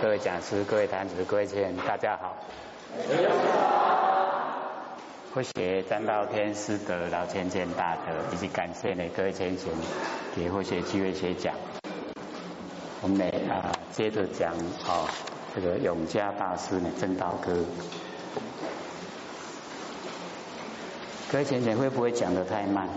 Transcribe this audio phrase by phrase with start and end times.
[0.00, 2.34] 各位讲师、各位坛子、各位亲大家好。
[5.34, 8.00] 不学张道天师德老千千大德，
[8.32, 9.70] 以及感谢呢各位先贤
[10.34, 11.54] 给佛学机会学讲。
[13.02, 14.54] 我们呢啊接着讲
[14.86, 15.06] 哦
[15.54, 17.62] 这个永嘉大师呢正道歌。
[21.30, 22.88] 各位先贤会不会讲的太慢？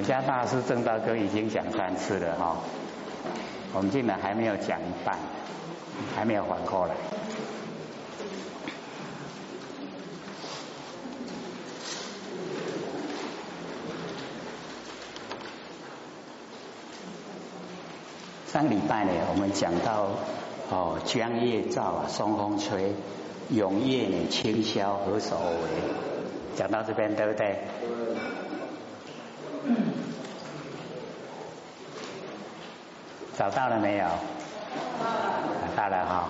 [0.00, 2.56] 永嘉大师正道哥已经讲三次了哈，
[3.74, 5.18] 我们竟然还没有讲一半，
[6.16, 6.94] 还没有缓过来。
[18.50, 20.08] 上礼拜呢，我们讲到
[20.70, 22.94] 哦，江夜照啊，松风吹，
[23.50, 26.56] 永夜呢，清宵何所为？
[26.56, 27.58] 讲到这边对不对？
[33.36, 34.04] 找到了没有？
[35.76, 36.28] 找到了哈。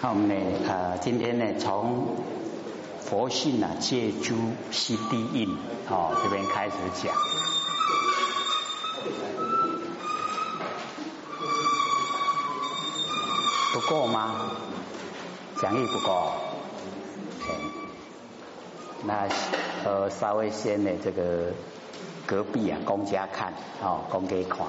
[0.00, 0.34] 那我们呢？
[0.68, 2.16] 呃，今天呢，从
[3.00, 4.34] 佛性啊，借诸
[4.70, 5.48] 悉地印
[5.88, 7.14] 哦这边开始讲。
[13.72, 14.50] 不够吗？
[15.60, 16.32] 讲义不够。
[19.06, 19.28] 那
[19.84, 21.52] 呃，稍微先呢，这个
[22.26, 24.66] 隔壁啊，公家看哦，公给看。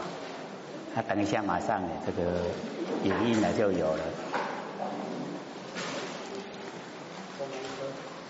[0.94, 2.22] 那等一下，马上呢，这个
[3.04, 4.00] 影印呢就有了。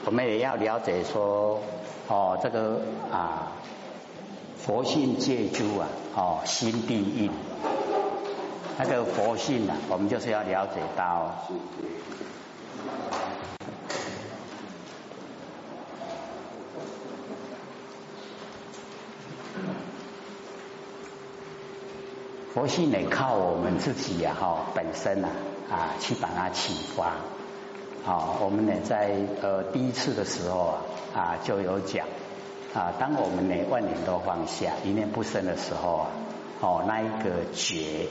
[0.05, 1.59] 我们也要了解说，
[2.07, 2.79] 哦，这个
[3.11, 3.51] 啊，
[4.55, 7.31] 佛性借诸啊，哦，心地印。
[8.77, 11.33] 那个佛性啊，我们就是要了解到，
[22.55, 25.29] 佛性呢靠我们自己呀，哈，本身啊，
[25.69, 27.11] 啊，去把它启发。
[28.05, 29.11] 好，我们呢，在
[29.41, 30.79] 呃第一次的时候啊，
[31.13, 32.07] 啊就有讲
[32.73, 36.07] 啊，当我们呢万念都放下，一念不生的时候啊，
[36.61, 38.07] 哦，那一个觉。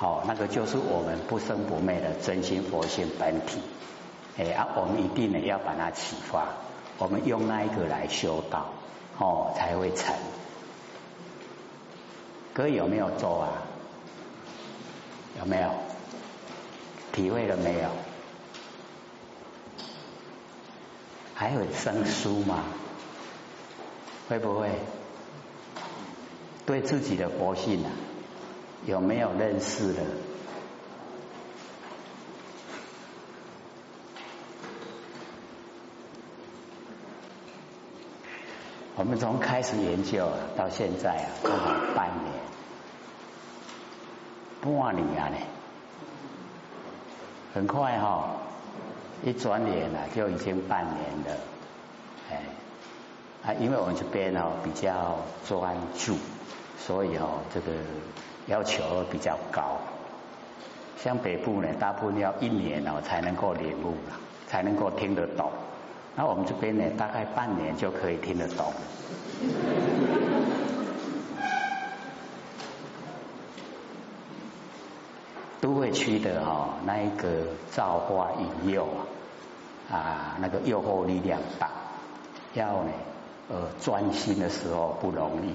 [0.00, 3.60] 哦，那个就是我们不生不灭的真心佛性本体，
[4.38, 6.46] 哎啊，我们一定呢要把它启发，
[6.96, 8.68] 我们用那一个来修道，
[9.18, 10.14] 哦才会成。
[12.56, 13.52] 各位有没有做啊？
[15.38, 15.68] 有没有？
[17.12, 17.90] 体会了没有？
[21.34, 22.64] 还有生疏吗？
[24.30, 24.70] 会不会？
[26.64, 27.90] 对自己的佛性啊？
[28.86, 30.02] 有没有认识的？
[38.96, 40.26] 我们从开始研究
[40.56, 42.32] 到现在啊，刚好半年，
[44.62, 45.36] 半年啊呢，
[47.54, 48.36] 很快哈，
[49.22, 50.96] 一转眼啊就已经半年
[51.26, 51.40] 了，
[52.30, 52.40] 哎，
[53.44, 56.16] 啊，因为我们这边哦比较专注，
[56.78, 57.72] 所以哦这个。
[58.46, 59.76] 要求比较高，
[61.02, 65.50] 像北部呢，大部分要一年哦才能够领悟了，才能够听得懂。
[66.16, 68.72] 那我们这边呢，大概半年就可以听得懂。
[75.60, 77.28] 都会区的哈，那一个
[77.70, 78.86] 造化引诱
[79.90, 81.70] 啊，啊，那个诱惑力量大，
[82.54, 82.90] 要呢
[83.48, 85.52] 呃专心的时候不容易。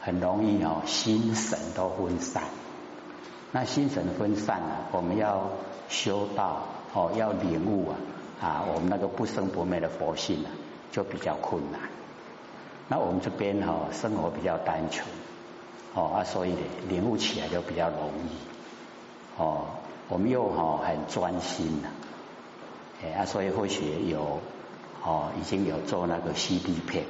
[0.00, 2.42] 很容易哦，心神都分散。
[3.52, 5.48] 那心神分散了，我们要
[5.88, 7.96] 修道哦，要领悟啊
[8.40, 10.50] 啊，我们那个不生不灭的佛性啊，
[10.92, 11.80] 就比较困难。
[12.88, 15.06] 那我们这边哈，生活比较单纯
[15.94, 16.58] 哦啊，所以呢，
[16.88, 19.66] 领悟起来就比较容易哦。
[20.08, 21.88] 我们又哈很专心呐，
[23.02, 24.40] 哎啊，所以或许有
[25.02, 27.04] 哦，已经有做那个 CD 片，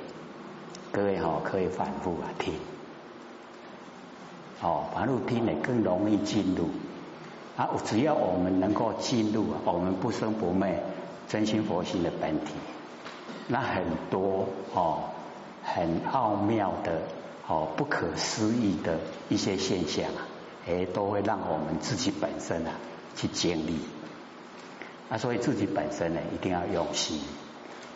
[0.93, 2.55] 各位哈可以反复啊听。
[4.63, 6.69] 哦，反复听呢更容易进入
[7.57, 7.71] 啊！
[7.85, 10.83] 只要我们能够进入啊，我们不生不灭
[11.29, 12.53] 真心佛性的本体，
[13.49, 15.05] 那很多哦，
[15.63, 17.03] 很奥妙的
[17.49, 18.99] 哦，不可思议的
[19.29, 20.29] 一些现象啊，
[20.69, 22.73] 哎，都会让我们自己本身啊
[23.17, 23.81] 去经历
[25.11, 25.19] 啊。
[25.19, 27.21] 所以自己本身呢，一定要用心。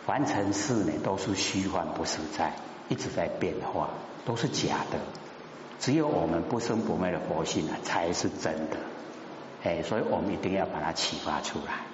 [0.05, 2.53] 凡尘事呢，都是虚幻不实在，
[2.89, 3.89] 一直在变化，
[4.25, 4.99] 都是假的。
[5.79, 8.77] 只有我们不生不灭的佛性啊，才是真的。
[9.63, 11.88] 哎，所以我们一定要把它启发出来。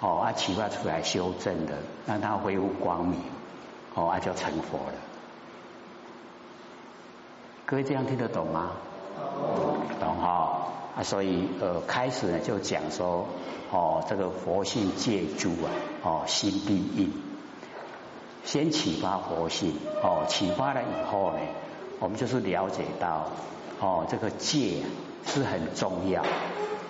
[0.00, 3.20] 哦啊启发出来修正的，让它恢复光明，
[3.94, 4.94] 哦啊就成佛了。
[7.66, 8.72] 各位这样听得懂吗？
[10.00, 13.26] 懂哈啊，所以呃开始呢就讲说
[13.70, 15.70] 哦这个佛性借诸啊
[16.02, 17.12] 哦心地印，
[18.44, 21.38] 先启发佛性哦启发了以后呢，
[22.00, 23.28] 我们就是了解到
[23.80, 24.82] 哦这个戒
[25.26, 26.22] 是很重要，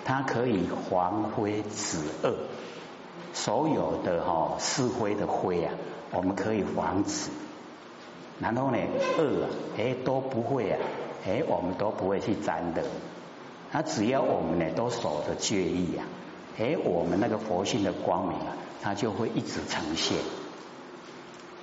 [0.03, 2.35] 它可以防灰止恶，
[3.35, 5.73] 所有的哈是灰的灰啊，
[6.11, 7.29] 我们可以防止。
[8.39, 8.77] 然后呢，
[9.19, 10.79] 恶啊，哎都不会啊，
[11.27, 12.81] 哎我们都不会去沾的。
[13.71, 16.07] 那只要我们呢都守着戒律啊，
[16.57, 20.17] 哎我们那个佛性的光明啊，它就会一直呈现。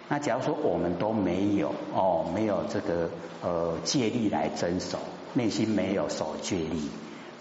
[0.08, 3.08] 那假如说我们都没有哦，没有这个
[3.42, 4.98] 呃戒律来遵守，
[5.32, 6.78] 内心没有守戒律，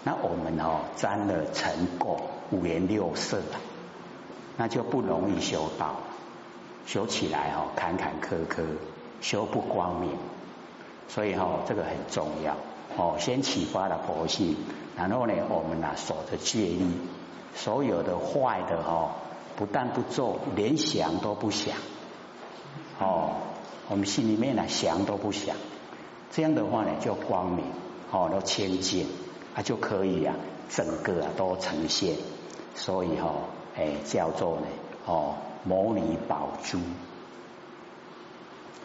[0.04, 2.16] 那我们哦沾了尘垢
[2.50, 3.58] 五颜六色的，
[4.56, 5.96] 那就不容易修道，
[6.86, 8.64] 修起来哦坎坎坷坷。
[9.20, 10.10] 修不光明，
[11.06, 12.56] 所以哈这个很重要
[12.96, 13.14] 哦。
[13.20, 14.56] 先启发了佛性，
[14.96, 16.84] 然后呢，我们呢守着戒律，
[17.54, 19.12] 所有的坏的哈
[19.54, 21.76] 不但不做，连想都不想
[22.98, 23.34] 哦。
[23.88, 25.54] 我们心里面呢想都不想，
[26.32, 27.64] 这样的话呢就光明
[28.10, 29.06] 哦，都清净
[29.54, 30.34] 啊就可以啊，
[30.68, 32.16] 整个啊都呈现。
[32.74, 33.32] 所以哈
[33.76, 34.66] 哎叫做呢
[35.06, 36.78] 哦摩尼宝珠。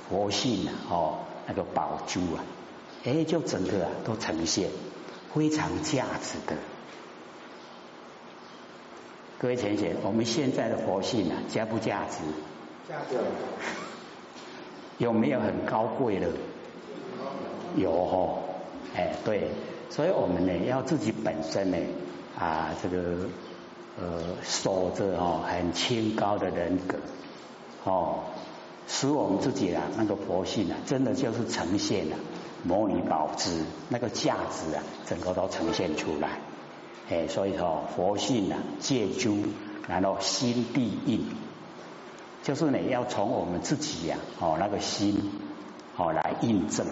[0.10, 2.44] 佛性啊，哦，那个宝珠啊，
[3.04, 4.70] 哎，就整个啊都呈现
[5.34, 6.56] 非常价值的。
[9.38, 12.20] 各位浅显，我们现在的佛性啊，价不价值？
[12.88, 13.18] 价值。
[14.98, 16.30] 有没有很高贵的？
[17.76, 18.40] 有哦，
[18.96, 19.50] 哎，对，
[19.90, 21.78] 所以我们呢，要自己本身呢，
[22.40, 23.28] 啊，这个
[24.00, 26.98] 呃，守着哦，很清高的人格，
[27.84, 28.20] 哦。
[28.90, 32.16] 使我们自己啊，那个佛性啊，真的就是呈现了
[32.64, 33.50] 摩尼宝珠
[33.90, 36.40] 那个价值啊，整个都呈现出来。
[37.10, 39.44] 哎，所以说佛性啊，借诸，
[39.90, 41.26] 然后心地印，
[42.44, 45.32] 就是呢，要从我们自己呀，哦，那个心，
[45.98, 46.86] 哦，来印证。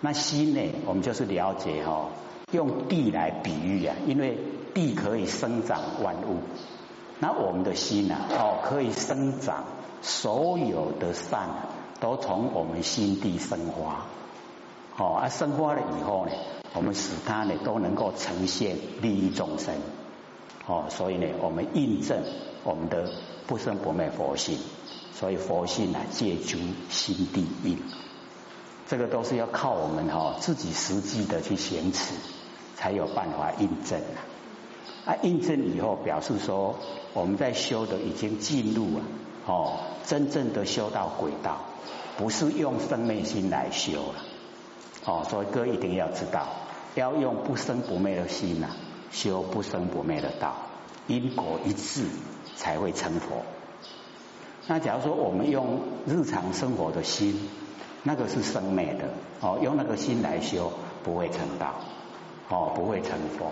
[0.00, 2.10] 那心呢，我们就是了解哈，
[2.52, 4.38] 用地来比喻啊，因为
[4.74, 6.38] 地可以生长万物，
[7.18, 9.64] 那我们的心呢，哦，可以生长。
[10.00, 11.48] 所有的善
[11.98, 14.06] 都从我们心地生花，
[14.96, 16.32] 哦，啊，生花了以后呢，
[16.72, 19.74] 我们使它呢都能够呈现利益众生，
[20.68, 22.22] 哦，所以呢，我们印证
[22.62, 23.10] 我们的
[23.48, 24.56] 不生不灭佛性，
[25.12, 27.82] 所以佛性呢借诸心地印，
[28.86, 32.14] 这个都是要靠我们哈自己实际的去行持，
[32.76, 34.22] 才有办法印证啊。
[35.04, 36.76] 啊，印证以后表示说
[37.14, 39.02] 我们在修的已经进入啊。
[39.46, 41.56] 哦，真正的修道轨道，
[42.18, 44.14] 不是用生灭心来修了。
[45.06, 46.48] 哦，所以哥一定要知道，
[46.94, 48.68] 要用不生不灭的心呐，
[49.10, 50.54] 修不生不灭的道，
[51.06, 52.04] 因果一致
[52.56, 53.42] 才会成佛。
[54.66, 57.48] 那假如说我们用日常生活的心，
[58.02, 59.08] 那个是生灭的，
[59.40, 60.70] 哦，用那个心来修，
[61.02, 61.76] 不会成道，
[62.50, 63.50] 哦，不会成佛，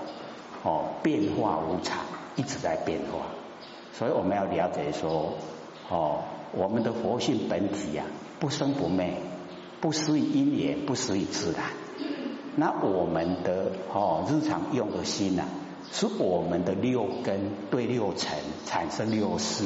[0.67, 2.01] 哦，变化无常，
[2.35, 3.27] 一直在变化，
[3.93, 5.35] 所以我们要了解说。
[5.89, 8.03] 哦，我们的佛性本体呀，
[8.41, 9.15] 不生不灭，
[9.81, 11.63] 不施于因缘，不施于自然。
[12.57, 15.45] 那我们的哦日常用的心呐，
[15.93, 19.65] 是我们的六根对六尘产生六识，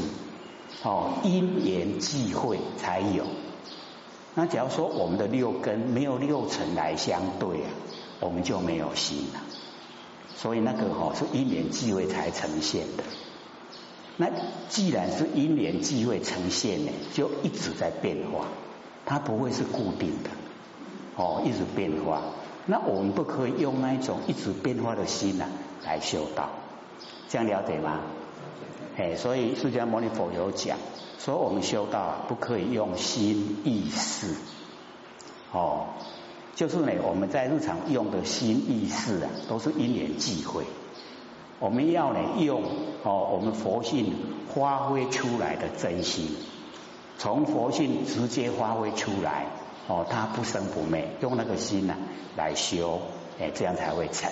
[0.83, 3.25] 哦因缘际会才有。
[4.35, 7.71] 那假如说我们的六根没有六尘来相对啊，
[8.21, 9.41] 我们就没有心了。
[10.41, 13.05] 所以那个哈是因缘际会才呈现的。
[14.17, 14.31] 那
[14.71, 18.47] 既然是因缘际会呈现呢，就一直在变化，
[19.05, 20.31] 它不会是固定的，
[21.17, 22.23] 哦，一直变化。
[22.65, 25.47] 那我们不可以用那一种一直变化的心呢
[25.85, 26.49] 来修道，
[27.29, 28.01] 这样了解吗？
[28.97, 30.79] 哎，所以释迦牟尼佛有讲，
[31.19, 34.37] 说我们修道不可以用心意识，
[35.53, 35.89] 哦，
[36.55, 40.65] 就是呢我们在日常用的心意识啊，都是因缘际会。
[41.59, 42.63] 我们要呢用
[43.03, 44.15] 哦，我们佛性
[44.55, 46.29] 发挥出来的真心，
[47.19, 49.47] 从佛性直接发挥出来
[49.87, 51.97] 哦，它不生不灭，用那个心呢
[52.37, 53.01] 来修，
[53.39, 54.31] 哎，这样才会成。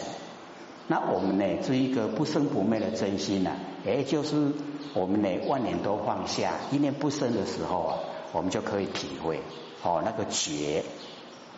[0.86, 3.52] 那我们呢这一个不生不灭的真心呢，
[3.86, 4.52] 哎，就是
[4.94, 7.98] 我们呢万年都放下，一念不生的时候啊，
[8.32, 9.40] 我们就可以体会
[9.82, 10.82] 哦，那个觉，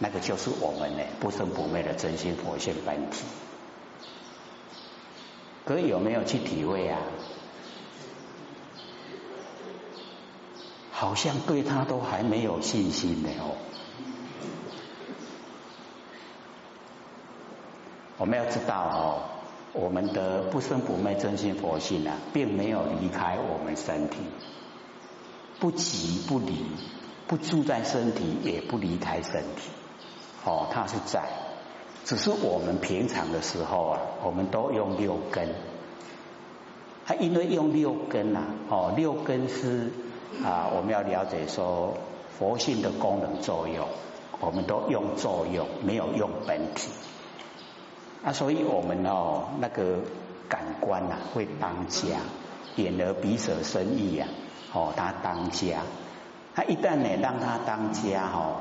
[0.02, 3.22] 那个就是我们呢不生不灭的真心佛性本体。
[5.64, 6.98] 可有没有去体会啊？
[10.90, 13.56] 好像对他都还没有信心呢哦。
[18.18, 19.22] 我们要知道哦，
[19.72, 24.18] 我们的不生不灭真心佛性啊，并没有离开我们身体，
[25.58, 26.66] 不急不离，
[27.26, 29.70] 不住在身体，也不离开身体。
[30.44, 31.22] 哦，它是在，
[32.04, 35.48] 只是我们平常的时候啊，我们都用六根。
[37.06, 39.90] 他因为用六根呐，哦，六根是
[40.44, 41.94] 啊，我们要了解说
[42.38, 43.86] 佛性的功能作用，
[44.40, 46.90] 我们都用作用，没有用本体。
[48.24, 49.98] 啊，所以我们哦，那个
[50.48, 52.18] 感官呐会当家，
[52.76, 54.26] 眼耳鼻舌身意呀，
[54.72, 55.82] 哦，它当家。
[56.54, 58.60] 它一旦呢让它当家哈，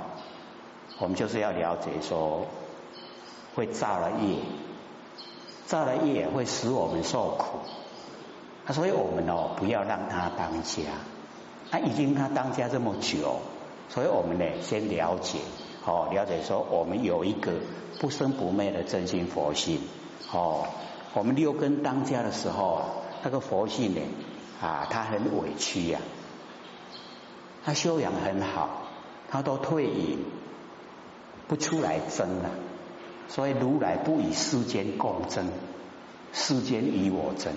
[1.00, 2.46] 我们就是要了解说，
[3.56, 4.38] 会造了业，
[5.66, 7.60] 造了业会使我们受苦。
[8.66, 10.84] 啊，所以我们哦不要让他当家。
[11.72, 13.40] 他已经他当家这么久，
[13.90, 15.40] 所以我们呢先了解。
[15.86, 17.54] 哦，了解说我们有一个
[18.00, 19.80] 不生不灭的真心佛性。
[20.32, 20.66] 哦，
[21.14, 22.86] 我们六根当家的时候啊，
[23.24, 24.02] 那个佛性呢
[24.62, 26.00] 啊，他很委屈呀，
[27.64, 28.82] 他修养很好，
[29.30, 30.26] 他都退隐，
[31.50, 32.52] 不出来争了。
[33.28, 35.48] 所以如来不与世间共争，
[36.32, 37.52] 世间与我争。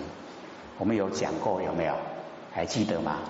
[0.77, 1.95] 我们有讲过有没有？
[2.51, 3.21] 还记得吗？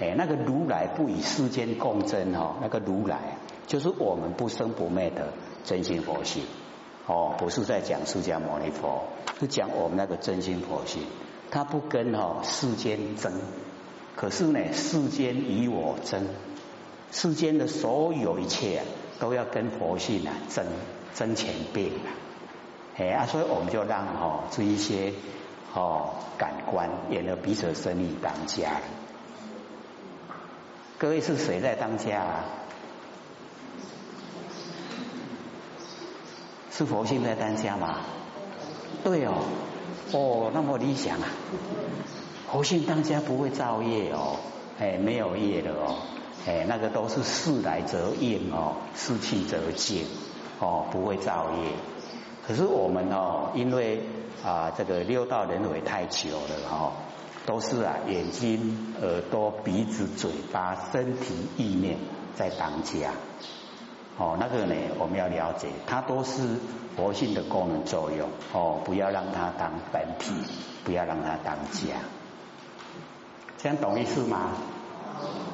[0.00, 3.38] 哎，那个如来不与世间共争哦，那个如来。
[3.66, 5.32] 就是我们不生不灭的
[5.64, 6.42] 真心佛性
[7.06, 9.04] 哦，不是在讲释迦牟尼佛，
[9.40, 11.02] 是讲我们那个真心佛性。
[11.50, 13.32] 他不跟哦世间争，
[14.16, 16.26] 可是呢世间与我争，
[17.14, 18.82] 世间的所有一切
[19.20, 20.66] 都要跟佛性啊争
[21.14, 22.10] 争前边啊。
[22.96, 25.14] 哎啊，所以我们就让哦这一些
[25.74, 28.80] 哦感官演了彼此生意当家。
[30.98, 32.44] 各位是谁在当家啊？
[36.70, 38.00] 是佛性在当家吗？
[39.04, 39.44] 对哦，
[40.12, 41.28] 哦，那么理想啊，
[42.50, 44.36] 佛性当家不会造业哦，
[44.80, 45.98] 哎，没有业的哦，
[46.46, 50.06] 哎，那个都是事来则应哦，事去则静
[50.60, 51.72] 哦，不会造业。
[52.46, 54.02] 可是我们哦，因为
[54.44, 56.92] 啊，这个六道轮回太久了哈，
[57.46, 61.96] 都是啊，眼睛、耳朵、鼻子、嘴巴、身体、意念
[62.34, 63.12] 在当家。
[64.18, 66.42] 哦，那个呢，我们要了解，它都是
[66.94, 68.28] 活性的功能作用。
[68.52, 70.34] 哦，不要让它当本体，
[70.84, 71.96] 不要让它当家，
[73.56, 74.50] 这样懂意思吗？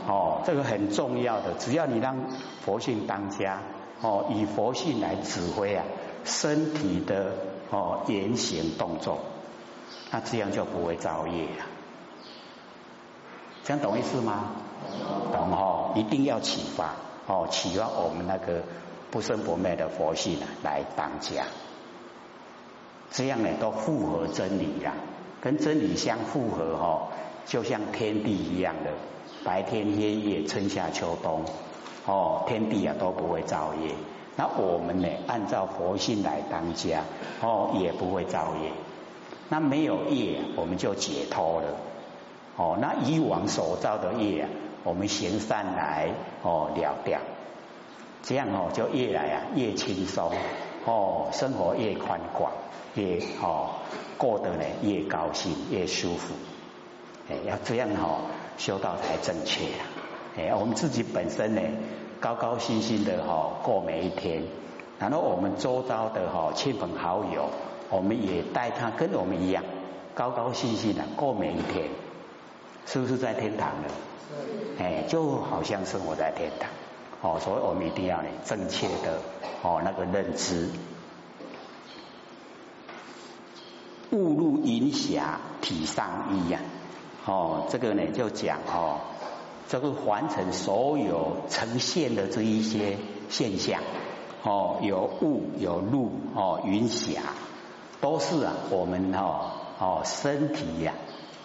[0.07, 2.17] 哦，这个很重要的，只要你让
[2.65, 3.61] 佛性当家，
[4.01, 5.85] 哦，以佛性来指挥啊，
[6.25, 7.33] 身体的
[7.71, 9.19] 哦言行动作，
[10.11, 11.67] 那这样就不会造业了。
[13.65, 14.53] 这样懂意思吗？
[15.33, 16.95] 懂哦，一定要启发。
[17.27, 18.63] 哦，启发我们那个
[19.13, 21.45] 不生不灭的佛性啊，来当家，
[23.13, 24.95] 这样呢都符合真理呀，
[25.41, 27.09] 跟真理相符合哈，
[27.47, 28.91] 就像天地一样的，
[29.45, 31.45] 白天黑夜，春夏秋冬，
[32.07, 33.95] 哦，天地啊都不会造业，
[34.37, 37.03] 那我们呢按照佛性来当家，
[37.43, 38.73] 哦，也不会造业，
[39.49, 41.77] 那没有业，我们就解脱了，
[42.57, 44.49] 哦，那以往所造的业。
[44.83, 46.09] 我们行善来
[46.43, 47.21] 哦了掉，
[48.23, 50.33] 这样哦就越来啊越轻松
[50.87, 52.51] 哦，生活越宽广，
[52.95, 53.73] 越哦
[54.17, 56.33] 过得呢越高兴越舒服，
[57.29, 58.23] 哎要这样哦
[58.61, 59.89] 修道才正确啊！
[60.37, 61.63] 哎我们自己本身呢
[62.21, 64.43] 高高兴兴的哈过每一天，
[64.99, 67.49] 然后我们周遭的哈亲朋好友，
[67.89, 69.65] 我们也带他跟我们一样
[70.15, 71.89] 高高兴兴的过每一天，
[72.85, 73.89] 是不是在天堂呢？
[74.79, 76.69] 哎，就好像生活在天堂
[77.23, 79.23] 哦，所以我们一定要呢正确的
[79.63, 80.69] 哦那个认知，
[84.11, 86.61] 误入云霞体上衣呀，
[87.27, 89.01] 哦，这个呢就讲哦，
[89.69, 92.99] 这个凡尘所有呈现的这一些
[93.29, 93.83] 现象
[94.43, 97.21] 哦，有雾有露哦，云霞
[98.01, 100.95] 都是啊我们哦哦身体呀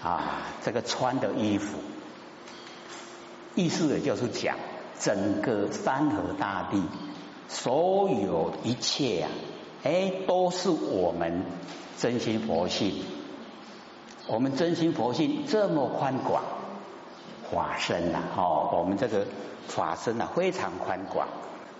[0.01, 1.77] 啊这个穿的衣服。
[3.55, 4.57] 意思就是讲，
[4.99, 6.83] 整个山河大地，
[7.47, 9.27] 所有一切呀，
[9.83, 11.43] 哎，都是我们
[11.97, 13.14] 真心佛性。
[14.27, 16.43] 我们真心佛性这么宽广，
[17.51, 19.25] 法身呐，哦，我们这个
[19.67, 21.27] 法身呐非常宽广。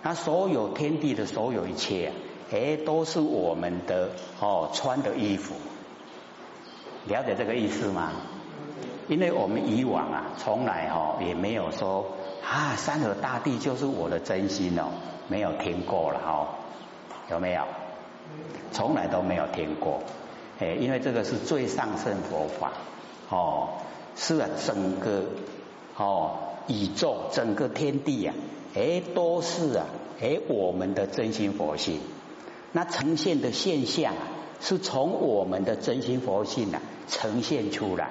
[0.02, 2.12] 那所有天地的所有一切，
[2.52, 4.10] 哎，都是我们的
[4.40, 5.54] 哦穿的衣服。
[7.08, 8.12] 了解这个意思吗？
[9.08, 12.06] 因为我们以往啊，从来哈也没有说
[12.44, 14.84] 啊，山河大地就是我的真心哦，
[15.28, 16.48] 没有听过了哈，
[17.30, 17.62] 有没有？
[18.72, 20.00] 从来都没有听过，
[20.58, 22.72] 哎，因为这个是最上圣佛法
[23.28, 23.68] 哦，
[24.16, 25.24] 是啊，整个
[25.96, 28.34] 哦宇宙整个天地啊，
[28.74, 29.86] 哎都是啊，
[30.20, 32.00] 哎我们的真心佛性，
[32.72, 34.22] 那呈现的现象啊
[34.60, 38.08] 是从我们的真心佛性啊呈现出来。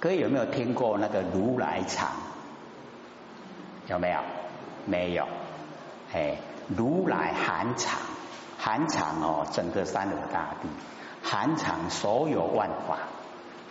[0.00, 2.08] 各位有没有听过那个如来藏？
[3.88, 4.18] 有没有？
[4.86, 5.26] 没有。
[6.12, 6.36] 哎，
[6.76, 7.98] 如来含藏，
[8.64, 10.68] 含藏哦，整个三河大地，
[11.22, 12.96] 含藏所有万法，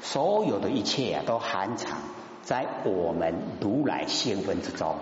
[0.04, 1.98] 所有的一切啊，都含藏
[2.44, 4.98] 在我们如来性分之中，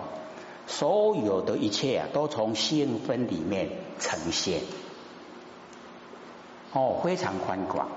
[0.66, 3.68] 所有的一切啊，都从性分里面
[3.98, 4.62] 呈现，
[6.72, 7.88] 哦，非常宽广。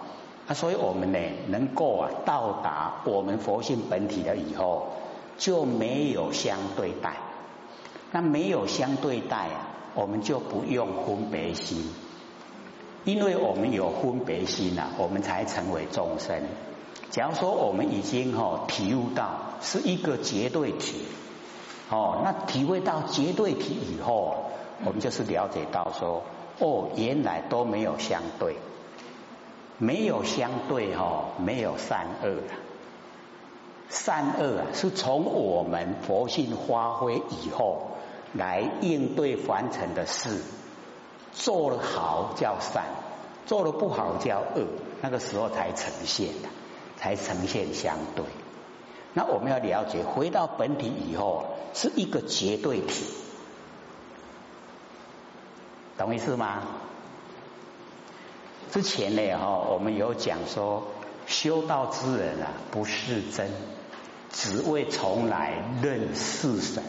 [0.47, 4.89] 啊，所以我们呢，能够啊到达我们佛性本体了以后，
[5.37, 7.13] 就没有相对待。
[8.11, 11.93] 那没有相对待啊，我们就不用分别心，
[13.03, 16.43] 因为我们有分别心啊，我们才成为众生。
[17.11, 21.05] 假如说我们已经哦体悟到是一个绝对体，
[21.89, 24.35] 哦，那体会到绝对体以后，
[24.83, 26.23] 我们就是了解到说，
[26.59, 28.55] 哦，原来都没有相对。
[29.77, 32.37] 没有相对哈，没有善恶
[33.89, 37.94] 善恶啊，是从我们佛性发挥以后
[38.37, 40.41] 来应对凡尘的事，
[41.33, 42.83] 做了好叫善，
[43.45, 44.65] 做了不好叫恶，
[45.01, 46.49] 那个时候才呈现的，
[46.97, 48.25] 才呈现相对。
[49.13, 53.05] 那我们要了解，回到本体以后是一个绝对体，
[55.97, 56.63] 懂意思吗？
[58.71, 60.83] 之前呢，哈，我们有讲说，
[61.27, 63.49] 修道之人啊，不是真，
[64.33, 66.83] 只为从来认世神，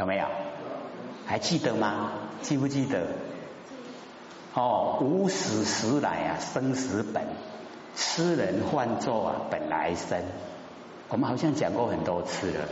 [0.00, 0.24] 有没有？
[1.26, 2.12] 还记得吗？
[2.40, 3.06] 记不记得？
[4.54, 7.22] 哦，无始时来啊，生死本，
[7.94, 10.22] 痴人换作啊，本来生。
[11.10, 12.68] 我们好像讲过很多次了，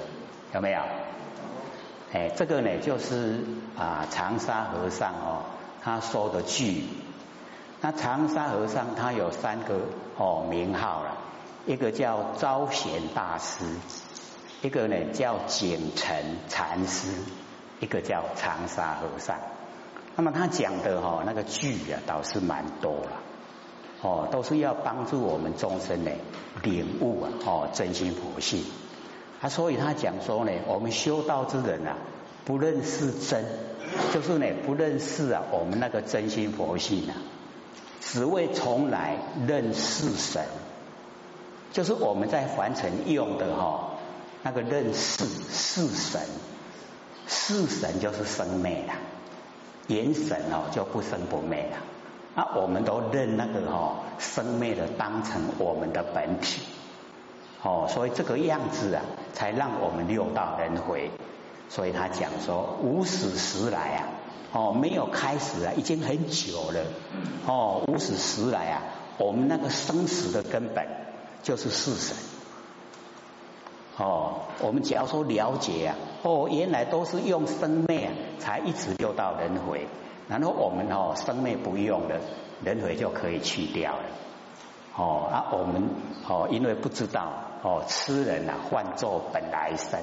[0.55, 0.81] 有没有？
[2.14, 3.45] 哎，这个呢，就是
[3.77, 5.45] 啊，长沙和尚哦，
[5.83, 6.85] 他说的句。
[7.83, 9.81] 那长沙和尚他有三个
[10.17, 11.19] 哦名号了，
[11.67, 13.67] 一个叫招贤大师，
[14.62, 16.16] 一个呢叫景诚
[16.49, 17.11] 禅师，
[17.81, 19.37] 一个叫长沙和尚。
[20.16, 23.21] 那么他讲的哈那个句啊倒是蛮多了，
[24.03, 26.11] 哦都是要帮助我们众生呢
[26.62, 28.64] 领悟啊哦真心佛性。
[29.40, 31.97] 他所以他讲说呢，我们修道之人啊
[32.44, 33.44] 不认识真，
[34.12, 37.14] 就是呢不认识啊我们那个真心佛性啊。
[38.01, 40.44] 只为从来认识神，
[41.73, 43.90] 就是我们在凡尘用的哈，
[44.42, 46.20] 那个认识是神，
[47.27, 48.94] 是神就是生灭了，
[49.88, 56.62] 元神哦就不生不灭了，啊，我们都认那个哦生灭的当成我们的本体，
[57.62, 59.03] 哦，所以这个样子啊，
[59.35, 61.11] 才让我们六道轮回。
[61.70, 64.09] 所以他讲说无始时来啊。
[64.51, 66.87] 哦，没有开始啊，已经很久了。
[67.46, 68.83] 哦，无始时来啊，
[69.18, 70.87] 我们那个生死的根本
[71.42, 72.16] 就是四神。
[73.99, 79.89] 哦，我们只要说了解啊，哦，原来都是用生灭才一直就到轮回，
[80.29, 82.21] 然后我们哦生灭不用了，
[82.65, 84.05] 轮回就可以去掉了。
[84.97, 85.89] 哦，啊，我们
[86.29, 87.33] 哦因为不知道
[87.63, 90.01] 哦，吃人啊换作本来生。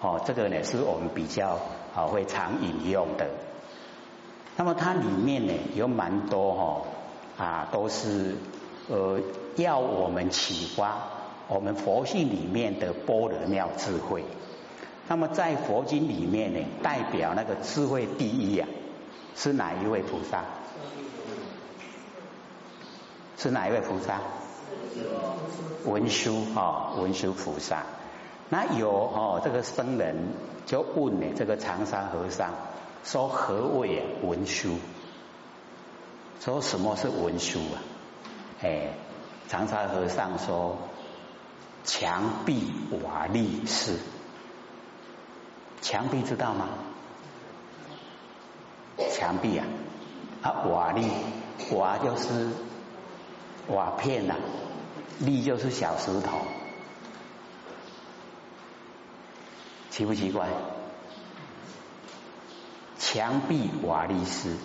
[0.00, 1.58] 哦，这个呢是我们比较
[1.96, 3.26] 啊会常引用的。
[4.56, 8.36] 那么它里面呢有蛮多哈啊都是
[8.88, 9.20] 呃
[9.56, 10.98] 要我们启发
[11.48, 14.24] 我们佛性里面的般若妙智慧。
[15.08, 18.66] 那么在佛经里面呢，代表那个智慧第一呀，
[19.34, 20.44] 是哪一位菩萨？
[23.38, 24.20] 是哪一位菩萨？
[25.86, 27.84] 文殊哈，文殊菩萨。
[28.50, 30.16] 那有哦这个僧人
[30.66, 32.50] 就问呢这个长沙和尚。
[33.04, 34.76] 说何谓文殊？
[36.40, 37.80] 说什么是文殊啊？
[38.60, 38.88] 哎，
[39.48, 40.76] 长沙和尚说：
[41.88, 42.70] 墙壁
[43.02, 43.96] 瓦砾是
[45.80, 46.68] 墙壁，知道吗？
[49.10, 49.64] 墙壁啊，
[50.42, 51.08] 啊瓦砾
[51.74, 52.50] 瓦就是
[53.68, 54.34] 瓦片呐，
[55.22, 56.36] 砾就是小石头，
[59.88, 60.46] 奇不奇怪？
[62.98, 64.58] 墙壁瓦砾斯，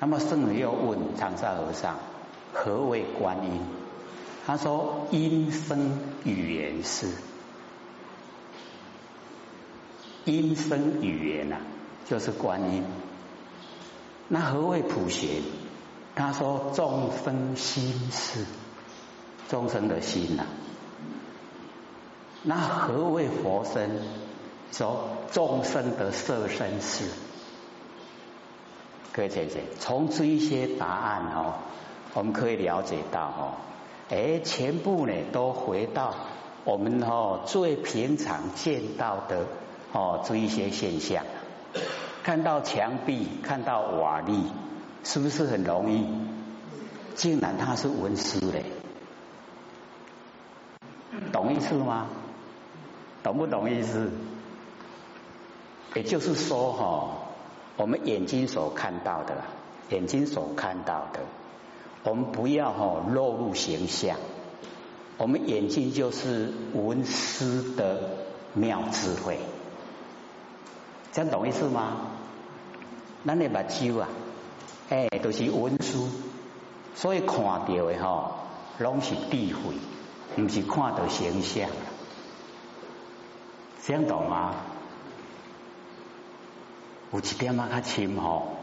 [0.00, 1.96] 那么圣人又问长沙和尚：
[2.54, 3.60] 何为观音？
[4.46, 7.08] 他说音声语言是
[10.24, 11.56] 音声语言呐，
[12.08, 12.84] 就是观音。
[14.28, 15.42] 那何谓普贤？
[16.14, 18.44] 他说众生心是
[19.48, 20.44] 众生的心呐。
[22.44, 24.00] 那何谓佛身？
[24.70, 27.04] 说众生的色身是。
[29.12, 31.54] 各位姐姐，从这一些答案哦，
[32.14, 33.54] 我们可以了解到哦，
[34.08, 36.14] 哎，全部呢都回到
[36.64, 39.46] 我们哦最平常见到的
[39.92, 41.24] 哦这一些现象，
[42.22, 44.44] 看到墙壁，看到瓦砾，
[45.02, 46.06] 是不是很容易？
[47.14, 48.64] 竟然它是文思嘞，
[51.32, 52.06] 懂意思吗？
[53.22, 54.10] 懂不懂意思？
[55.94, 57.22] 也就是说哈。
[57.78, 59.34] 我们眼睛所看到的，
[59.90, 61.20] 眼睛所看到的，
[62.06, 64.16] 我们不要哈落入形象。
[65.18, 68.10] 我们眼睛就是文思的
[68.54, 69.38] 妙智慧，
[71.12, 72.12] 这样懂意思吗？
[73.24, 74.08] 那你把酒啊，
[74.88, 76.08] 哎，都是文书，
[76.94, 78.36] 所以看到的哈，
[78.78, 79.74] 拢是智慧，
[80.36, 81.68] 不是看到形象。
[83.82, 84.54] 这样懂吗？
[87.12, 88.55] 有一点嘛较深吼，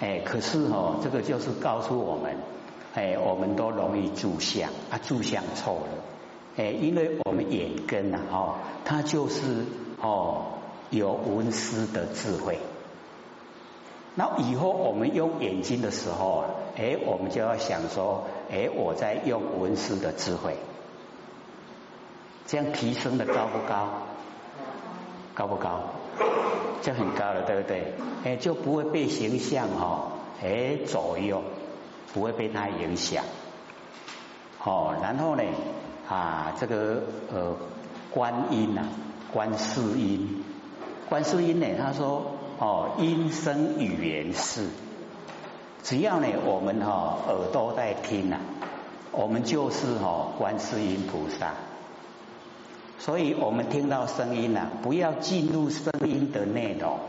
[0.00, 2.36] 哎，可是哦，这个就是告诉我们，
[2.94, 6.02] 哎，我们都容易住相啊，住相错了，
[6.56, 9.64] 哎，因为我们眼根呐，哦，它就是
[10.00, 10.46] 哦
[10.90, 12.58] 有文思的智慧。
[14.14, 20.56] 那以后我们用眼睛的时候啊，哎，我们就要想说，哎，我在用文思的智慧，
[22.46, 23.88] 这样提升的高不高？
[25.34, 25.80] 高不高？
[26.82, 27.94] 就很高了，对不对？
[28.24, 31.42] 哎，就不会被形象哈哎左右，
[32.12, 33.24] 不会被它影响。
[34.64, 35.42] 哦，然后呢
[36.08, 37.56] 啊，这个呃
[38.10, 38.82] 观音呐，
[39.32, 40.44] 观世音，
[41.08, 44.68] 观世音呢，他说哦，音声语言是，
[45.82, 48.36] 只要呢我们哈耳朵在听呐，
[49.10, 51.54] 我们就是哈观世音菩萨。
[53.04, 57.00] 所以我们听到声音呢，不要进入声音的内容。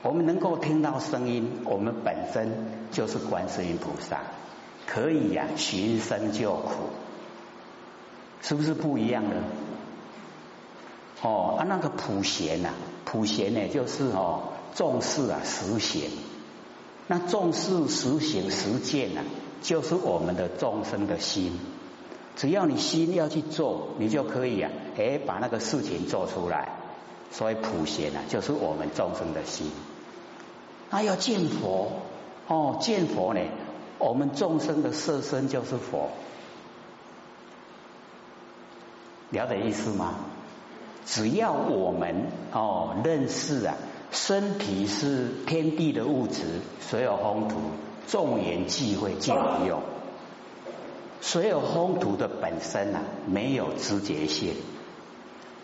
[0.00, 2.50] 我们能够听到声音，我们本身
[2.90, 4.22] 就是观世音菩萨，
[4.86, 6.70] 可以呀寻声救苦，
[8.40, 9.36] 是不是不一样呢？
[11.20, 12.70] 哦，啊那个普贤呐，
[13.04, 16.10] 普贤呢就是哦重视啊实行，
[17.06, 19.20] 那重视实行实践呐，
[19.60, 21.52] 就是我们的众生的心。
[22.36, 26.72] 只要你心要去做，你就可以啊，哎，把那个事情做出来。
[27.30, 29.70] 所以普贤啊，就是我们众生的心。
[30.90, 31.90] 那要见佛
[32.46, 33.40] 哦，见佛呢，
[33.98, 36.10] 我们众生的色身就是佛，
[39.30, 40.14] 了解意思吗？
[41.06, 43.74] 只要我们哦认识啊，
[44.12, 47.56] 身体是天地的物质，所有风土，
[48.06, 49.34] 众缘际会尽
[49.66, 49.82] 用。
[51.24, 54.54] 所有风土的本身呐，没有知觉性。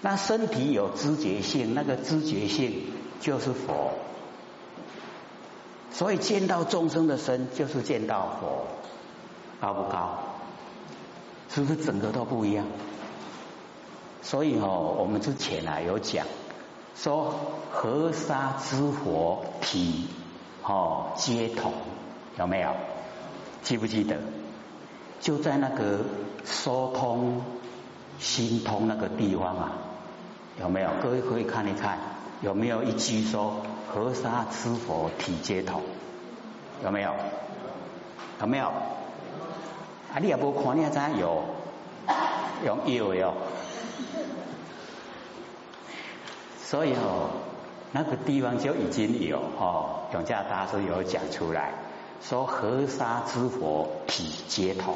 [0.01, 2.85] 那身体有知觉性，那个知觉性
[3.21, 3.91] 就是佛。
[5.93, 8.69] 所以见到众生的身，就是见到佛，
[9.61, 10.19] 高不高？
[11.51, 12.65] 是不是整个都不一样？
[14.23, 16.27] 所以哦，我们之前啊有讲
[16.97, 17.35] 说，
[17.71, 20.07] 河沙之佛体
[20.63, 21.71] 哦皆同，
[22.39, 22.71] 有没有？
[23.63, 24.17] 记不记得？
[25.21, 26.01] 就在那个
[26.45, 27.43] 疏通、
[28.19, 29.73] 心通那个地方啊，
[30.59, 30.89] 有没有？
[31.03, 31.99] 各位可以看一看，
[32.41, 33.57] 有没有一句说
[33.93, 35.83] “河沙之佛体皆同”？
[36.83, 37.15] 有没有？
[38.41, 38.69] 有没有？
[40.13, 41.45] 啊，你也不看，你也知有，
[42.65, 43.35] 用有哟。
[46.65, 47.31] 所以哦，
[47.93, 51.73] 那个地方就已经有哦，永嘉大师有讲出来。
[52.23, 54.95] 说河沙之佛体皆同，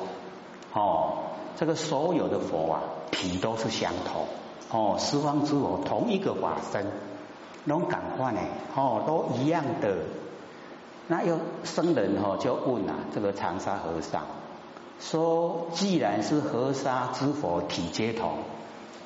[0.75, 1.13] 哦，
[1.57, 2.81] 这个所有的佛啊，
[3.13, 4.27] 体都是相同，
[4.71, 6.85] 哦，十方之佛同一个法身，
[7.65, 8.41] 拢感官呢，
[8.75, 9.97] 哦，都一样的。
[11.07, 14.23] 那有僧人哦，就问啊，这个长沙和尚，
[14.99, 18.33] 说既然是河沙之佛体皆同，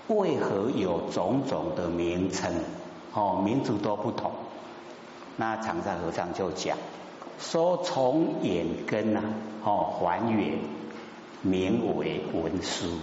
[0.07, 2.53] 为何有种种的名称？
[3.13, 4.31] 哦，名字都不同。
[5.37, 6.79] 那长沙和尚就讲。
[7.41, 9.21] 说从眼根呐，
[9.65, 10.59] 哦还原
[11.43, 12.99] 名为文殊。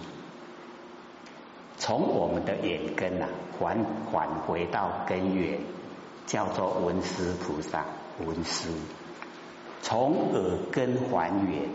[1.77, 3.27] 从我们的眼根呐，
[3.59, 3.77] 还
[4.11, 5.59] 返回到根源，
[6.25, 7.85] 叫做文殊菩萨
[8.25, 8.69] 文殊。
[9.81, 11.69] 从耳根还原，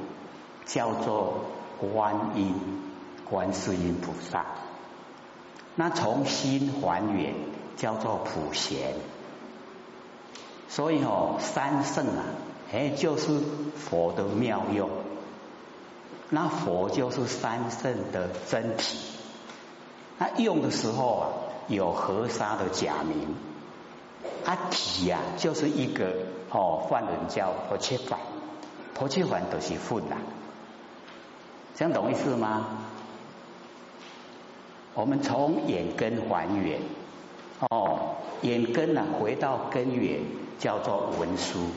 [0.67, 1.45] 叫做
[1.79, 2.55] 观音、
[3.29, 4.47] 观世音菩萨。
[5.77, 7.35] 那从心还原
[7.77, 8.95] 叫做普贤。
[10.69, 12.25] 所以哦，三圣啊，
[12.73, 13.41] 哎，就是
[13.77, 14.89] 佛的妙用。
[16.31, 18.99] 那佛就是三圣的真体。
[20.19, 21.27] 那用的时候啊，
[21.69, 23.35] 有河沙的假名，
[24.45, 26.15] 啊体呀，就是一个
[26.51, 28.19] 哦，梵人叫婆切梵，
[28.95, 30.17] 婆切梵都是混呐，
[31.75, 32.67] 这样懂意思吗？
[34.95, 36.81] 我们从眼根还原，
[37.71, 40.21] 哦，眼根呢回到根源。
[40.61, 41.71] 叫做文殊，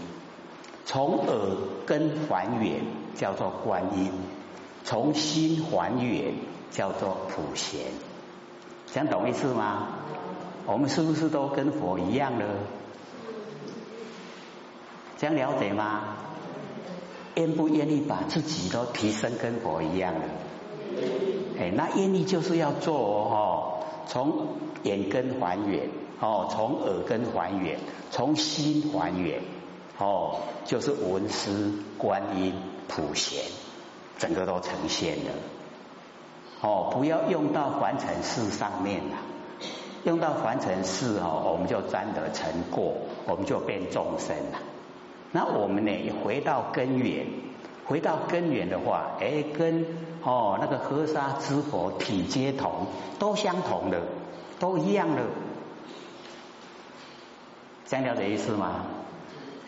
[0.85, 2.81] 从耳根还原
[3.15, 4.11] 叫做观音，
[4.83, 6.33] 从心还原
[6.71, 7.81] 叫做普贤，
[8.91, 9.87] 这样懂意思吗？
[10.65, 12.45] 我们是不是都跟佛一样呢？
[15.17, 16.17] 这样了解吗？
[17.35, 20.25] 愿不愿意把自己都提升跟佛一样呢？
[21.59, 24.47] 哎，那愿意就是要做哦，从
[24.83, 25.89] 眼根还原。
[26.19, 27.77] 哦，从耳根还原，
[28.09, 29.41] 从心还原，
[29.97, 32.53] 哦，就是文思观音
[32.87, 33.43] 普贤，
[34.17, 35.31] 整个都呈现了。
[36.61, 39.17] 哦，不要用到凡尘事上面了，
[40.05, 42.93] 用到凡尘事哦，我们就沾得成过，
[43.25, 44.59] 我们就变众生了。
[45.31, 47.25] 那我们呢，回到根源，
[47.85, 49.85] 回到根源的话，哎，跟
[50.23, 52.87] 哦那个河沙之佛体皆同，
[53.19, 53.99] 都相同的，
[54.59, 55.23] 都一样的。
[57.85, 58.85] 这样的意思吗？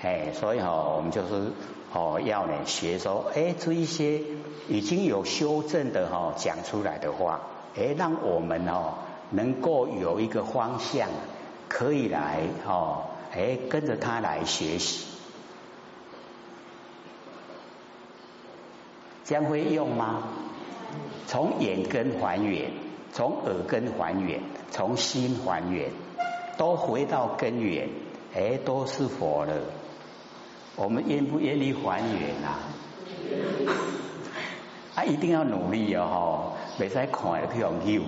[0.01, 1.51] 哎，所以哈，我们就是
[1.95, 4.21] 哦，要呢学说，哎，这一些
[4.67, 7.39] 已经有修正的哈讲出来的话，
[7.77, 8.95] 哎，让我们哦
[9.29, 11.07] 能够有一个方向，
[11.69, 15.07] 可以来哦，哎，跟着他来学习，
[19.23, 20.23] 将会用吗？
[21.27, 22.71] 从眼根还原，
[23.13, 25.91] 从耳根还原，从心还原，
[26.57, 27.87] 都回到根源。
[28.35, 29.53] 哎，都是佛了，
[30.75, 32.59] 我们愿不愿意还原啊？
[34.95, 36.07] 啊，一定要努力哦！
[36.09, 38.01] 吼没在看去用右，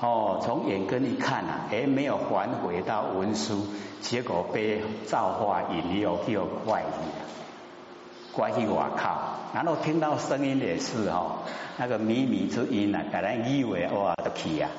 [0.00, 3.66] 哦，从眼根一看啊，哎，没有还回到文书，
[4.00, 9.36] 结果被造化引诱去怪异，怪异我靠！
[9.52, 11.38] 然后听到声音也是哦，
[11.76, 14.70] 那个靡靡之音啊，本来以为哇都去啊，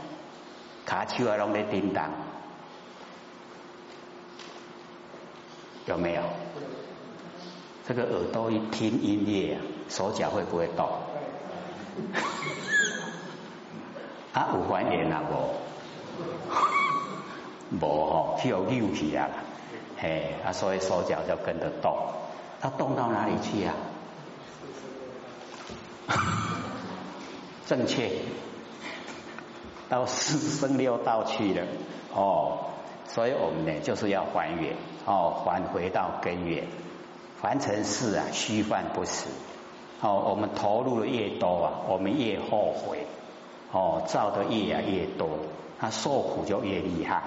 [0.85, 2.09] 卡手啊拢在叮当。
[5.87, 6.21] 有没有？
[7.87, 9.57] 这个耳朵一听音乐，
[9.89, 10.87] 手脚会不会动？
[14.33, 15.49] 啊，有还原啊无？
[17.79, 19.27] 无吼，去有扭起啊，
[19.97, 21.97] 嘿，啊，所以手脚就跟着动。
[22.61, 23.73] 它动到哪里去啊？
[27.65, 28.11] 正确，
[29.89, 31.65] 到四生六道去了。
[32.13, 32.59] 哦，
[33.07, 34.75] 所以我们呢，就是要还原。
[35.05, 36.67] 哦，还回到根源，
[37.41, 39.25] 凡尘事啊，虚幻不实。
[40.01, 43.07] 哦，我们投入的越多啊，我们越后悔。
[43.71, 45.27] 哦，造的业啊越多，
[45.79, 47.23] 他受苦就越厉害。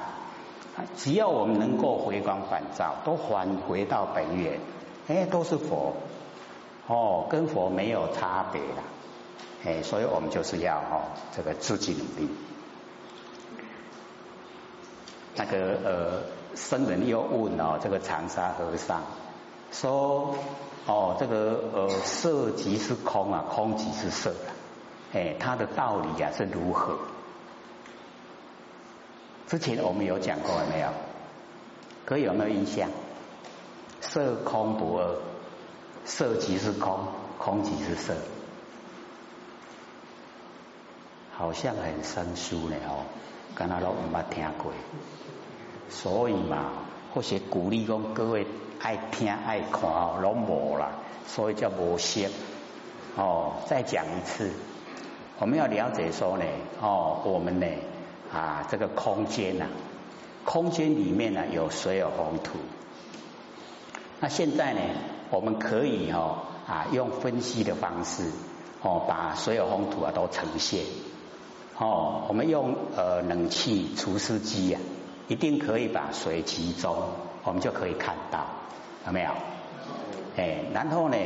[0.96, 4.60] 只要我们能够回光返照，都还回到本源，
[5.08, 5.94] 哎，都是佛。
[6.86, 8.82] 哦，跟佛没有差别了。
[9.64, 12.30] 哎，所以我们就是要哦，这个自己努力。
[15.34, 16.22] 那个呃。
[16.56, 19.02] 僧人又问哦，这个长沙和尚
[19.74, 20.36] 说
[20.86, 24.48] 哦，这个呃色即是空啊，空即是色啊，
[25.12, 26.96] 哎，它的道理啊是如何？
[29.48, 30.88] 之前我们有讲过没有？
[32.06, 32.88] 可以有没有印象？
[34.00, 35.16] 色空不二，
[36.04, 37.08] 色即是空，
[37.38, 38.14] 空即是色，
[41.36, 43.04] 好像很生疏呢哦，
[43.56, 44.72] 刚才都唔捌听过。
[45.88, 46.83] 所以嘛，
[47.14, 48.44] 或许鼓励讲各位
[48.80, 50.90] 爱听爱看哦，拢无啦，
[51.28, 52.28] 所以叫无息
[53.16, 53.52] 哦。
[53.68, 54.50] 再讲一次，
[55.38, 56.44] 我们要了解说呢，
[56.82, 57.66] 哦，我们呢
[58.32, 59.66] 啊，这个空间呐，
[60.44, 62.58] 空间里面呢有水有红土。
[64.18, 64.80] 那现在呢，
[65.30, 68.24] 我们可以哦啊用分析的方式
[68.82, 70.82] 哦，把所有红土啊都呈现
[71.78, 72.24] 哦。
[72.26, 74.80] 我们用呃冷气除湿机呀。
[75.28, 76.96] 一定可以把水集中，
[77.44, 78.46] 我们就可以看到，
[79.06, 79.30] 有没有？
[80.36, 81.16] 哎，然后呢，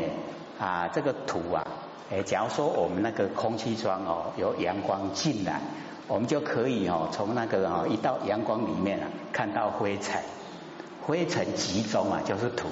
[0.60, 1.66] 啊，这个土啊，
[2.10, 5.60] 哎，假如说我们那个空气窗哦，有阳光进来，
[6.06, 10.22] 我们就可以哦，从那个哦一道阳光里面啊，看到灰尘，
[11.06, 12.68] 灰尘集中啊，就是土。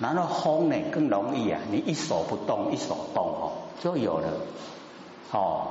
[0.00, 4.28] 然后风呢更容易啊，你一手不动，一手动哦，就有了
[5.30, 5.68] 哦。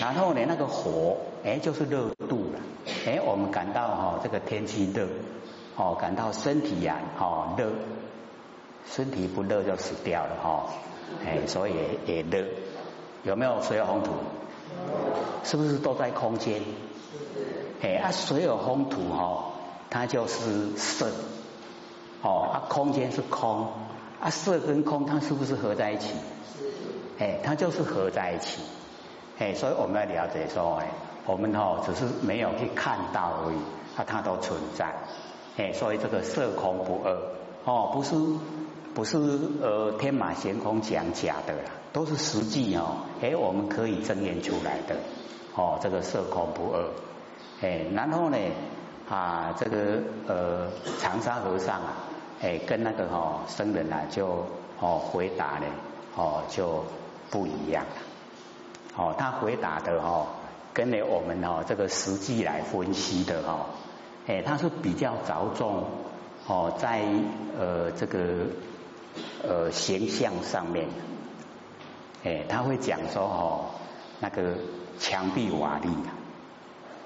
[0.00, 2.60] 然后呢，那个火哎就是热度了，
[3.06, 5.06] 哎我们感到哈这个天气热
[5.76, 7.70] 哦，感到身体呀哦热，
[8.90, 10.66] 身体不热就死掉了哈，
[11.24, 11.74] 哎所以
[12.06, 12.44] 也热，
[13.22, 14.12] 有没有水有风土？
[15.44, 16.60] 是不是都在空间？
[17.82, 19.52] 哎啊水有风土哈，
[19.88, 21.10] 它就是色。
[22.22, 23.68] 哦，啊，空间是空，
[24.20, 26.08] 啊，色跟空它是不是合在一起？
[26.08, 26.64] 是，
[27.18, 28.62] 哎，它就是合在一起，
[29.38, 30.86] 哎，所以我们要了解说，哎，
[31.26, 33.56] 我们哦只是没有去看到而已，
[33.96, 34.94] 啊，它都存在，
[35.56, 37.16] 哎，所以这个色空不二，
[37.64, 38.14] 哦，不是
[38.94, 39.18] 不是
[39.60, 44.96] 呃天马行空讲假的啦，都是实际哦，哎，我们可以证验出来的，
[45.54, 46.84] 哦，这个色空不二，
[47.60, 48.38] 哎，然后呢？
[49.08, 50.66] 啊，这个呃，
[50.98, 51.92] 长沙和尚啊，
[52.42, 54.44] 哎，跟那个哈僧人啊，就
[54.80, 55.66] 哦回答呢，
[56.16, 56.82] 哦就
[57.30, 57.90] 不一样了。
[58.96, 60.26] 哦，他回答的哦，
[60.76, 63.70] 跟呢我们哦这个实际来分析的哈，
[64.26, 65.84] 哎，他是比较着重
[66.46, 67.02] 哦在
[67.58, 68.20] 呃这个
[69.42, 70.86] 呃形象上面，
[72.24, 73.70] 哎，他会讲说哦
[74.20, 74.58] 那个
[74.98, 76.12] 墙壁瓦砾啊。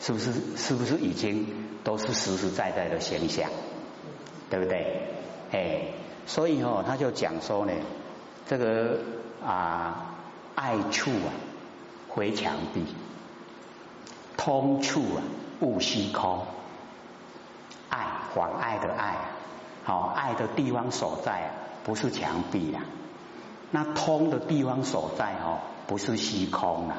[0.02, 1.46] 是不是是不是已经
[1.84, 3.50] 都是实实在在的现象，
[4.48, 5.12] 对不对？
[5.52, 5.82] 哎，
[6.26, 7.72] 所以哦，他就讲说呢，
[8.48, 8.98] 这个
[9.44, 10.16] 啊，
[10.54, 11.28] 爱处啊，
[12.08, 12.80] 回墙壁；
[14.40, 15.20] 通处啊，
[15.60, 16.46] 悟虚空。
[17.90, 19.16] 爱，广爱的爱，
[19.84, 21.50] 好，爱的地方所在啊，
[21.84, 22.82] 不是墙壁啊。
[23.70, 26.96] 那通的地方所在哦，不是虚空啊，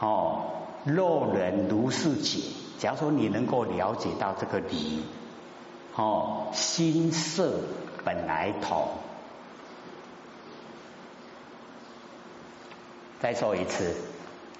[0.00, 0.42] 哦。
[0.84, 2.40] 若人如是解，
[2.78, 5.02] 假如说你能够了解到这个理，
[5.94, 7.60] 哦，心色
[8.04, 8.88] 本来同。
[13.20, 13.96] 再说一次，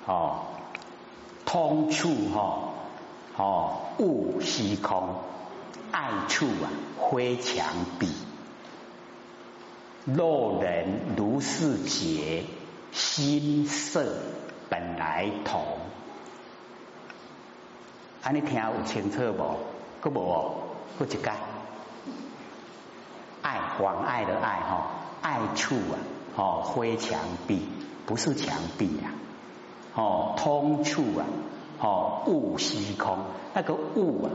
[0.07, 0.44] 哦，
[1.45, 2.59] 通处哈，
[3.37, 5.17] 哦，悟虚空，
[5.93, 6.67] 爱处啊，
[6.99, 7.67] 灰墙
[7.99, 8.09] 壁。
[10.05, 12.45] 若人如是解，
[12.93, 14.17] 心色
[14.69, 15.63] 本来同。
[18.23, 19.57] 安尼听有清楚无？
[20.01, 20.55] 个无哦，
[20.99, 21.33] 个一解。
[23.43, 24.87] 爱广爱的爱哈，
[25.21, 25.97] 爱处啊，
[26.37, 27.69] 哦，灰墙壁
[28.07, 29.13] 不是墙壁啊，
[29.95, 31.25] 哦，通处啊，
[31.81, 33.19] 哦，悟虚空，
[33.55, 34.31] 那个悟啊，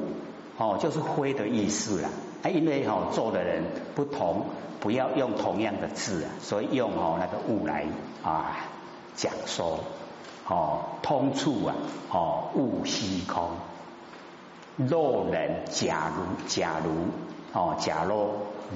[0.58, 2.10] 哦，就是灰的意思啦。
[2.44, 3.64] 啊，因为哦，做的人
[3.96, 4.46] 不同，
[4.80, 7.86] 不要用同样的字啊，所以用哦那个悟来
[8.24, 8.56] 啊
[9.16, 9.80] 讲说，
[10.48, 11.76] 哦，通处啊，
[12.10, 13.50] 哦，悟虚空。
[14.78, 16.92] 若人假如假如
[17.52, 18.30] 哦，假如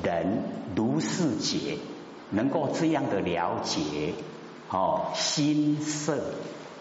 [0.04, 0.44] 人
[0.76, 1.78] 如是解，
[2.30, 4.14] 能够这样的了解
[4.70, 6.18] 哦，心色，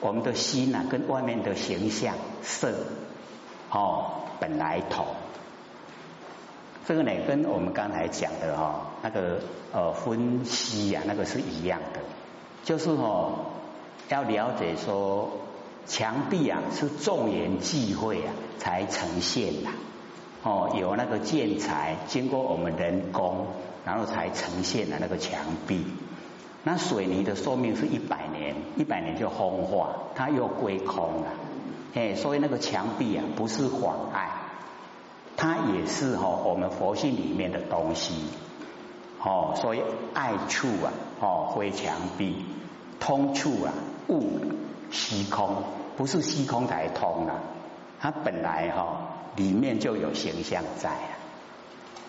[0.02, 2.74] 我们的心呐，跟外面的形象色
[3.70, 5.06] 哦，本来同。
[6.86, 9.40] 这个呢，跟我们刚才讲的哈，那个
[9.72, 12.00] 呃分析呀，那个是一样的，
[12.64, 13.46] 就是哦，
[14.10, 15.30] 要了解说。
[15.84, 19.70] 墙壁啊，是众缘际会啊，才呈现的。
[20.44, 23.48] 哦，有那个建材，经过我们人工，
[23.84, 25.84] 然后才呈现了那个墙壁。
[26.64, 31.26] 那水泥的寿命是一百年，一百年就风化，它又归空了。
[31.94, 34.30] 哎，所以那个墙壁啊，不是妨碍，
[35.36, 38.14] 它也是哈我们佛性里面的东西。
[39.20, 39.82] 哦，所以
[40.14, 42.44] 爱处啊，哦灰墙壁，
[43.00, 43.72] 通处啊，
[44.08, 44.40] 物。
[44.90, 45.56] 虚空
[45.96, 47.40] 不是虚空才通啊，
[47.98, 51.16] 它本来哈里面就有形象在啊。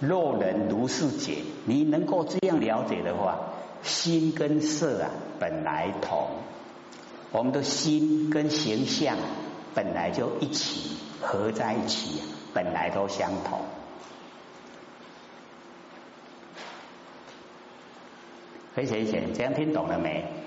[0.01, 3.52] 若人如是解，你能够这样了解的话，
[3.83, 6.27] 心跟色啊本来同，
[7.31, 9.17] 我们的心跟形象
[9.75, 12.21] 本来就一起合在一起，
[12.53, 13.59] 本来都相同。
[18.73, 20.42] 可以谢谢，这样听懂了没？